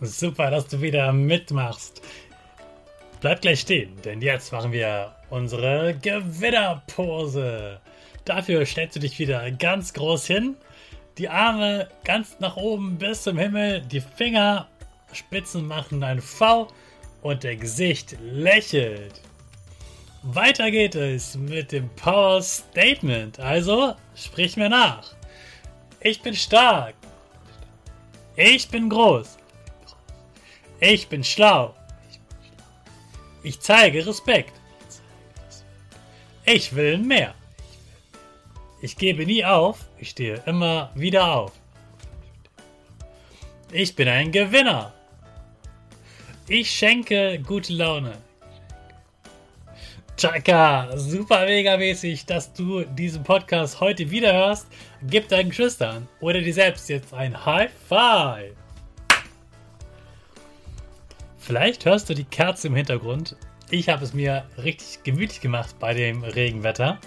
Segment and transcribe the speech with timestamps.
[0.00, 2.02] Super, dass du wieder mitmachst.
[3.20, 7.80] Bleib gleich stehen, denn jetzt machen wir unsere Gewitterpose.
[8.26, 10.56] Dafür stellst du dich wieder ganz groß hin,
[11.16, 16.68] die Arme ganz nach oben bis zum Himmel, die Fingerspitzen machen ein V
[17.22, 19.22] und der Gesicht lächelt.
[20.22, 23.38] Weiter geht es mit dem Power Statement.
[23.38, 25.14] Also sprich mir nach.
[26.00, 26.94] Ich bin stark.
[28.34, 29.35] Ich bin groß.
[30.80, 31.74] Ich bin schlau.
[33.42, 34.52] Ich zeige Respekt.
[36.44, 37.34] Ich will mehr.
[38.82, 39.86] Ich gebe nie auf.
[39.98, 41.52] Ich stehe immer wieder auf.
[43.72, 44.92] Ich bin ein Gewinner.
[46.46, 48.18] Ich schenke gute Laune.
[50.16, 54.66] Chaka, super mega mäßig, dass du diesen Podcast heute wieder hörst.
[55.02, 58.65] Gib deinen Geschwistern oder dir selbst jetzt ein High Five.
[61.46, 63.36] Vielleicht hörst du die Kerze im Hintergrund.
[63.70, 66.98] Ich habe es mir richtig gemütlich gemacht bei dem Regenwetter.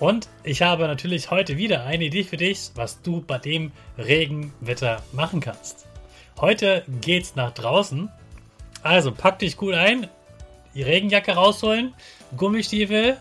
[0.00, 5.00] Und ich habe natürlich heute wieder eine Idee für dich, was du bei dem Regenwetter
[5.12, 5.86] machen kannst.
[6.40, 8.10] Heute geht's nach draußen.
[8.82, 10.08] Also pack dich gut ein,
[10.74, 11.94] die Regenjacke rausholen,
[12.36, 13.16] Gummistiefel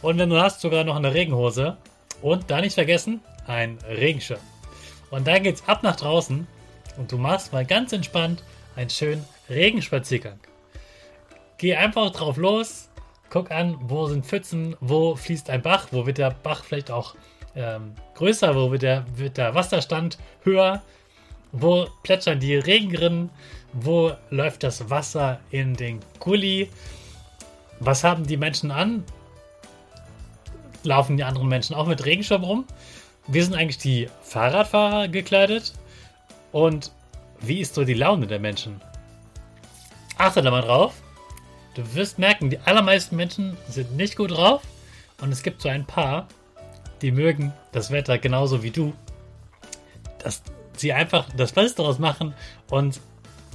[0.00, 1.76] und wenn du hast, sogar noch eine Regenhose.
[2.20, 4.40] Und da nicht vergessen, ein Regenschirm.
[5.10, 6.48] Und dann geht's ab nach draußen
[6.96, 8.42] und du machst mal ganz entspannt
[8.76, 10.38] einen schönen Regenspaziergang.
[11.58, 12.88] Geh einfach drauf los,
[13.30, 17.14] guck an, wo sind Pfützen, wo fließt ein Bach, wo wird der Bach vielleicht auch
[17.54, 20.82] ähm, größer, wo wird der, wird der Wasserstand höher,
[21.52, 23.30] wo plätschern die Regenrinnen,
[23.72, 26.68] wo läuft das Wasser in den Gully,
[27.84, 29.04] was haben die Menschen an?
[30.84, 32.64] Laufen die anderen Menschen auch mit Regenschirm rum?
[33.26, 35.72] Wie sind eigentlich die Fahrradfahrer gekleidet?
[36.52, 36.92] Und
[37.42, 38.80] wie ist so die Laune der Menschen?
[40.18, 40.94] Achte da mal drauf.
[41.74, 44.62] Du wirst merken, die allermeisten Menschen sind nicht gut drauf.
[45.20, 46.28] Und es gibt so ein paar,
[47.00, 48.92] die mögen das Wetter genauso wie du.
[50.18, 50.42] Dass
[50.76, 52.34] sie einfach das Beste daraus machen
[52.70, 53.00] und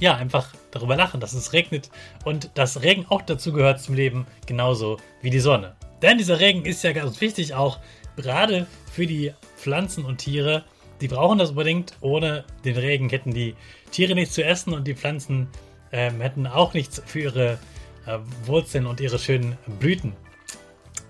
[0.00, 1.90] ja, einfach darüber lachen, dass es regnet
[2.24, 5.74] und dass Regen auch dazu gehört zum Leben, genauso wie die Sonne.
[6.02, 7.78] Denn dieser Regen ist ja ganz wichtig auch
[8.16, 10.64] gerade für die Pflanzen und Tiere.
[11.00, 11.96] Die brauchen das unbedingt.
[12.00, 13.54] Ohne den Regen hätten die
[13.90, 15.48] Tiere nichts zu essen und die Pflanzen
[15.92, 17.58] ähm, hätten auch nichts für ihre
[18.06, 20.12] äh, Wurzeln und ihre schönen Blüten.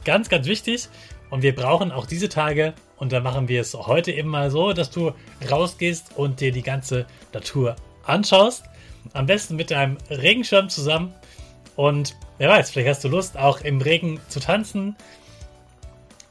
[0.04, 0.88] Ganz, ganz wichtig.
[1.30, 4.72] Und wir brauchen auch diese Tage, und da machen wir es heute eben mal so,
[4.72, 5.12] dass du
[5.50, 8.64] rausgehst und dir die ganze Natur anschaust.
[9.12, 11.12] Am besten mit deinem Regenschirm zusammen.
[11.76, 14.96] Und wer weiß, vielleicht hast du Lust, auch im Regen zu tanzen.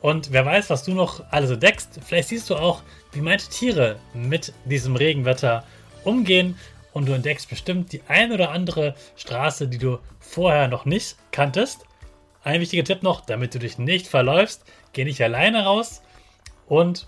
[0.01, 1.99] Und wer weiß, was du noch alles entdeckst.
[2.05, 2.83] Vielleicht siehst du auch,
[3.13, 5.63] wie manche Tiere mit diesem Regenwetter
[6.03, 6.57] umgehen
[6.94, 11.85] und du entdeckst bestimmt die ein oder andere Straße, die du vorher noch nicht kanntest.
[12.44, 14.63] Ein wichtiger Tipp noch, damit du dich nicht verläufst,
[14.94, 16.01] geh nicht alleine raus
[16.67, 17.07] und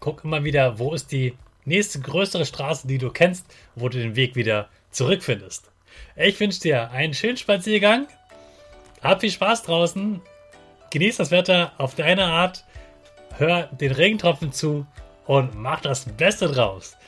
[0.00, 1.34] guck immer wieder, wo ist die
[1.64, 5.70] nächste größere Straße, die du kennst, wo du den Weg wieder zurückfindest.
[6.16, 8.06] Ich wünsche dir einen schönen Spaziergang.
[9.02, 10.20] Hab viel Spaß draußen.
[10.92, 12.64] Genieß das Wetter auf deine Art.
[13.38, 14.86] Hör den Regentropfen zu
[15.24, 16.98] und mach das Beste draus.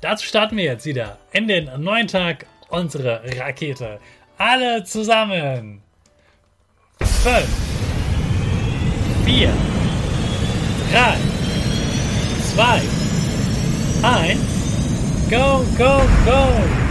[0.00, 4.00] Dazu starten wir jetzt wieder in den neuen Tag unsere Rakete.
[4.38, 5.82] Alle zusammen.
[6.98, 7.46] 5,
[9.26, 9.52] 4,
[10.92, 11.16] 3,
[12.54, 12.82] 2,
[14.02, 14.40] 1.
[15.28, 16.85] Go, go, go!